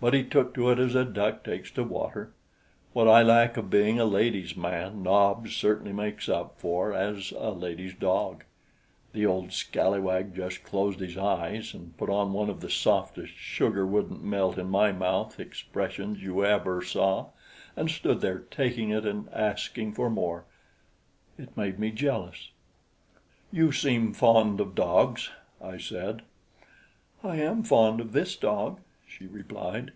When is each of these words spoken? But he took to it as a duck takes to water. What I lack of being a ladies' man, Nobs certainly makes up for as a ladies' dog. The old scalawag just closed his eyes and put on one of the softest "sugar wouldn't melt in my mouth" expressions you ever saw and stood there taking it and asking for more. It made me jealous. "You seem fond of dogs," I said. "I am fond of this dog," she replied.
But 0.00 0.14
he 0.14 0.22
took 0.22 0.54
to 0.54 0.70
it 0.70 0.78
as 0.78 0.94
a 0.94 1.04
duck 1.04 1.42
takes 1.42 1.72
to 1.72 1.82
water. 1.82 2.32
What 2.92 3.08
I 3.08 3.24
lack 3.24 3.56
of 3.56 3.68
being 3.68 3.98
a 3.98 4.04
ladies' 4.04 4.56
man, 4.56 5.02
Nobs 5.02 5.56
certainly 5.56 5.92
makes 5.92 6.28
up 6.28 6.54
for 6.56 6.92
as 6.92 7.32
a 7.36 7.50
ladies' 7.50 7.96
dog. 7.96 8.44
The 9.12 9.26
old 9.26 9.48
scalawag 9.52 10.36
just 10.36 10.62
closed 10.62 11.00
his 11.00 11.16
eyes 11.18 11.74
and 11.74 11.96
put 11.96 12.08
on 12.10 12.32
one 12.32 12.48
of 12.48 12.60
the 12.60 12.70
softest 12.70 13.32
"sugar 13.34 13.84
wouldn't 13.84 14.22
melt 14.22 14.56
in 14.56 14.68
my 14.70 14.92
mouth" 14.92 15.40
expressions 15.40 16.22
you 16.22 16.44
ever 16.44 16.80
saw 16.80 17.30
and 17.74 17.90
stood 17.90 18.20
there 18.20 18.44
taking 18.52 18.90
it 18.90 19.04
and 19.04 19.28
asking 19.32 19.94
for 19.94 20.08
more. 20.08 20.44
It 21.36 21.56
made 21.56 21.80
me 21.80 21.90
jealous. 21.90 22.52
"You 23.50 23.72
seem 23.72 24.12
fond 24.14 24.60
of 24.60 24.76
dogs," 24.76 25.30
I 25.60 25.76
said. 25.78 26.22
"I 27.24 27.38
am 27.38 27.64
fond 27.64 27.98
of 27.98 28.12
this 28.12 28.36
dog," 28.36 28.78
she 29.10 29.26
replied. 29.26 29.90